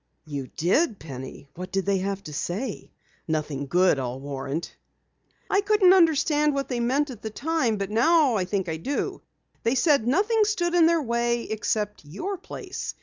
"You 0.25 0.47
did, 0.55 0.97
Penny? 0.97 1.47
What 1.53 1.71
did 1.71 1.85
they 1.85 1.99
have 1.99 2.23
to 2.23 2.33
say? 2.33 2.91
Nothing 3.27 3.67
good, 3.67 3.99
I'll 3.99 4.19
warrant." 4.19 4.75
"I 5.47 5.61
couldn't 5.61 5.93
understand 5.93 6.55
what 6.55 6.69
they 6.69 6.79
meant 6.79 7.11
at 7.11 7.21
the 7.21 7.29
time, 7.29 7.77
but 7.77 7.91
now 7.91 8.33
I 8.33 8.45
think 8.45 8.67
I 8.67 8.77
do. 8.77 9.21
They 9.61 9.75
said 9.75 10.01
that 10.01 10.07
nothing 10.07 10.43
stood 10.43 10.73
in 10.73 10.87
their 10.87 11.03
way 11.03 11.43
except 11.43 12.03
your 12.03 12.35
place. 12.39 12.95